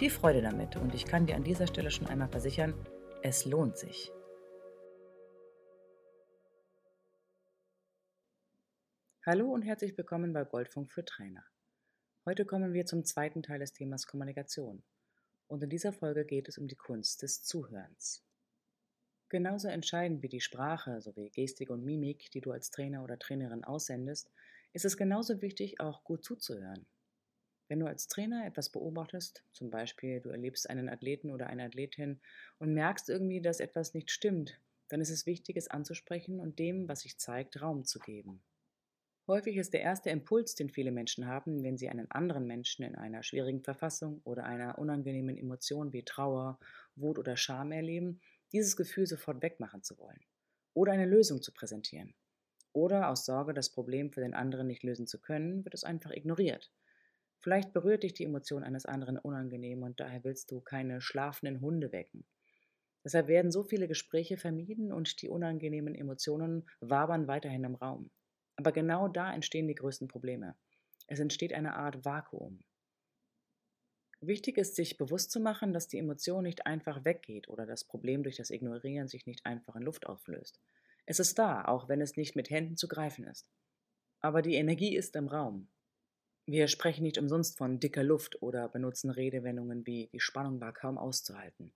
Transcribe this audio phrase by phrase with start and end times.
[0.00, 2.72] Viel Freude damit und ich kann dir an dieser Stelle schon einmal versichern,
[3.22, 4.10] es lohnt sich.
[9.26, 11.44] Hallo und herzlich willkommen bei Goldfunk für Trainer.
[12.24, 14.82] Heute kommen wir zum zweiten Teil des Themas Kommunikation.
[15.48, 18.24] Und in dieser Folge geht es um die Kunst des Zuhörens.
[19.28, 23.64] Genauso entscheidend wie die Sprache sowie Gestik und Mimik, die du als Trainer oder Trainerin
[23.64, 24.30] aussendest,
[24.72, 26.86] ist es genauso wichtig, auch gut zuzuhören.
[27.70, 32.20] Wenn du als Trainer etwas beobachtest, zum Beispiel du erlebst einen Athleten oder eine Athletin
[32.58, 36.88] und merkst irgendwie, dass etwas nicht stimmt, dann ist es wichtig, es anzusprechen und dem,
[36.88, 38.42] was sich zeigt, Raum zu geben.
[39.28, 42.96] Häufig ist der erste Impuls, den viele Menschen haben, wenn sie einen anderen Menschen in
[42.96, 46.58] einer schwierigen Verfassung oder einer unangenehmen Emotion wie Trauer,
[46.96, 50.24] Wut oder Scham erleben, dieses Gefühl sofort wegmachen zu wollen
[50.74, 52.14] oder eine Lösung zu präsentieren.
[52.72, 56.10] Oder aus Sorge, das Problem für den anderen nicht lösen zu können, wird es einfach
[56.10, 56.72] ignoriert.
[57.40, 61.90] Vielleicht berührt dich die Emotion eines anderen unangenehm und daher willst du keine schlafenden Hunde
[61.92, 62.26] wecken.
[63.02, 68.10] Deshalb werden so viele Gespräche vermieden und die unangenehmen Emotionen wabern weiterhin im Raum.
[68.56, 70.54] Aber genau da entstehen die größten Probleme.
[71.06, 72.62] Es entsteht eine Art Vakuum.
[74.20, 78.22] Wichtig ist, sich bewusst zu machen, dass die Emotion nicht einfach weggeht oder das Problem
[78.22, 80.60] durch das Ignorieren sich nicht einfach in Luft auflöst.
[81.06, 83.48] Es ist da, auch wenn es nicht mit Händen zu greifen ist.
[84.20, 85.70] Aber die Energie ist im Raum.
[86.52, 90.98] Wir sprechen nicht umsonst von dicker Luft oder benutzen Redewendungen wie die Spannung war kaum
[90.98, 91.72] auszuhalten.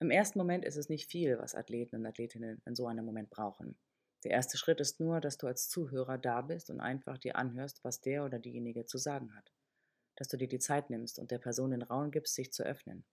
[0.00, 3.28] Im ersten Moment ist es nicht viel, was Athleten und Athletinnen in so einem Moment
[3.28, 3.76] brauchen.
[4.24, 7.84] Der erste Schritt ist nur, dass du als Zuhörer da bist und einfach dir anhörst,
[7.84, 9.52] was der oder diejenige zu sagen hat.
[10.16, 13.04] Dass du dir die Zeit nimmst und der Person den Raum gibst, sich zu öffnen.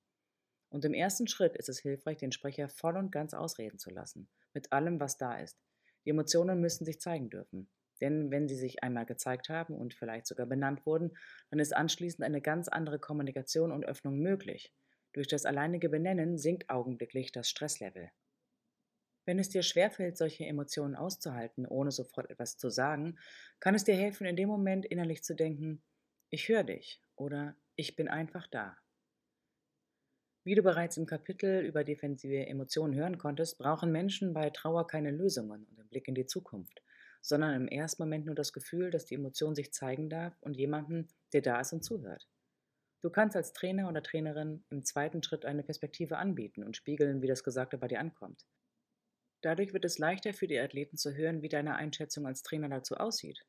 [0.69, 4.29] Und im ersten Schritt ist es hilfreich, den Sprecher voll und ganz ausreden zu lassen,
[4.53, 5.59] mit allem, was da ist.
[6.05, 7.67] Die Emotionen müssen sich zeigen dürfen.
[8.01, 11.11] Denn wenn sie sich einmal gezeigt haben und vielleicht sogar benannt wurden,
[11.49, 14.73] dann ist anschließend eine ganz andere Kommunikation und Öffnung möglich.
[15.13, 18.09] Durch das alleinige Benennen sinkt augenblicklich das Stresslevel.
[19.25, 23.17] Wenn es dir schwerfällt, solche Emotionen auszuhalten, ohne sofort etwas zu sagen,
[23.59, 25.81] kann es dir helfen, in dem Moment innerlich zu denken,
[26.29, 28.77] ich höre dich oder ich bin einfach da.
[30.43, 35.11] Wie du bereits im Kapitel über defensive Emotionen hören konntest, brauchen Menschen bei Trauer keine
[35.11, 36.81] Lösungen und einen Blick in die Zukunft,
[37.23, 41.07] sondern im ersten Moment nur das Gefühl, dass die Emotion sich zeigen darf und jemanden,
[41.31, 42.27] der da ist und zuhört.
[42.99, 47.27] Du kannst als Trainer oder Trainerin im zweiten Schritt eine Perspektive anbieten und spiegeln, wie
[47.27, 48.45] das Gesagte bei dir ankommt.
[49.41, 52.95] Dadurch wird es leichter für die Athleten zu hören, wie deine Einschätzung als Trainer dazu
[52.95, 53.43] aussieht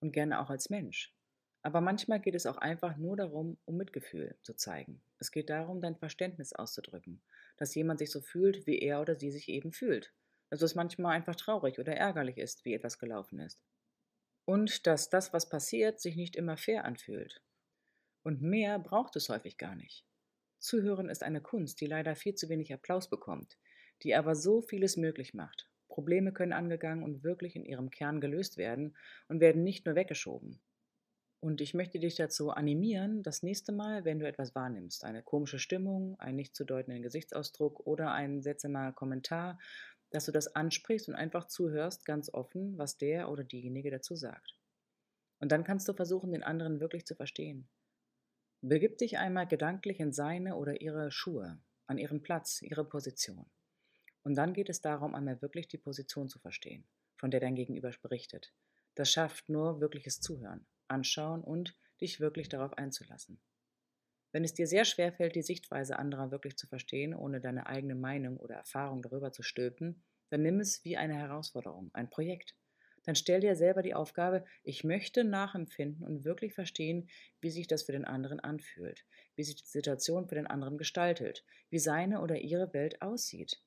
[0.00, 1.14] und gerne auch als Mensch.
[1.62, 5.02] Aber manchmal geht es auch einfach nur darum, um Mitgefühl zu zeigen.
[5.18, 7.20] Es geht darum, dein Verständnis auszudrücken,
[7.58, 10.12] dass jemand sich so fühlt, wie er oder sie sich eben fühlt.
[10.50, 13.60] Dass es manchmal einfach traurig oder ärgerlich ist, wie etwas gelaufen ist.
[14.44, 17.42] Und dass das, was passiert, sich nicht immer fair anfühlt.
[18.22, 20.04] Und mehr braucht es häufig gar nicht.
[20.58, 23.58] Zuhören ist eine Kunst, die leider viel zu wenig Applaus bekommt,
[24.02, 25.68] die aber so vieles möglich macht.
[25.88, 28.96] Probleme können angegangen und wirklich in ihrem Kern gelöst werden
[29.28, 30.60] und werden nicht nur weggeschoben.
[31.40, 35.60] Und ich möchte dich dazu animieren, das nächste Mal, wenn du etwas wahrnimmst, eine komische
[35.60, 39.58] Stimmung, einen nicht zu deutenden Gesichtsausdruck oder einen seltsamer Kommentar,
[40.10, 44.58] dass du das ansprichst und einfach zuhörst, ganz offen, was der oder diejenige dazu sagt.
[45.40, 47.68] Und dann kannst du versuchen, den anderen wirklich zu verstehen.
[48.60, 53.46] Begib dich einmal gedanklich in seine oder ihre Schuhe, an ihren Platz, ihre Position.
[54.24, 56.84] Und dann geht es darum, einmal wirklich die Position zu verstehen,
[57.16, 58.52] von der dein Gegenüber berichtet.
[58.94, 63.40] Das schafft nur wirkliches Zuhören, Anschauen und dich wirklich darauf einzulassen.
[64.32, 67.94] Wenn es dir sehr schwer fällt, die Sichtweise anderer wirklich zu verstehen, ohne deine eigene
[67.94, 72.54] Meinung oder Erfahrung darüber zu stülpen, dann nimm es wie eine Herausforderung, ein Projekt.
[73.04, 77.08] Dann stell dir selber die Aufgabe, ich möchte nachempfinden und wirklich verstehen,
[77.40, 81.42] wie sich das für den anderen anfühlt, wie sich die Situation für den anderen gestaltet,
[81.70, 83.62] wie seine oder ihre Welt aussieht.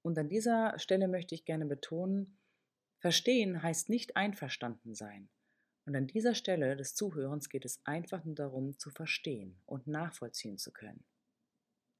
[0.00, 2.38] Und an dieser Stelle möchte ich gerne betonen,
[3.00, 5.28] verstehen heißt nicht einverstanden sein.
[5.86, 10.58] Und an dieser Stelle des Zuhörens geht es einfach nur darum, zu verstehen und nachvollziehen
[10.58, 11.04] zu können.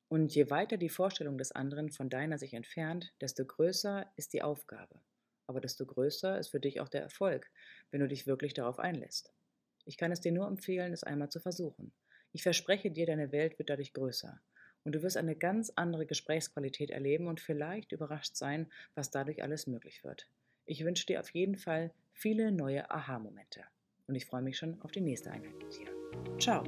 [0.09, 4.43] Und je weiter die Vorstellung des anderen von deiner sich entfernt, desto größer ist die
[4.43, 5.01] Aufgabe.
[5.47, 7.51] Aber desto größer ist für dich auch der Erfolg,
[7.91, 9.33] wenn du dich wirklich darauf einlässt.
[9.85, 11.93] Ich kann es dir nur empfehlen, es einmal zu versuchen.
[12.33, 14.41] Ich verspreche dir, deine Welt wird dadurch größer.
[14.85, 19.67] Und du wirst eine ganz andere Gesprächsqualität erleben und vielleicht überrascht sein, was dadurch alles
[19.67, 20.29] möglich wird.
[20.71, 23.65] Ich wünsche dir auf jeden Fall viele neue Aha-Momente.
[24.07, 25.89] Und ich freue mich schon auf die nächste Einheit mit dir.
[26.39, 26.63] Ciao!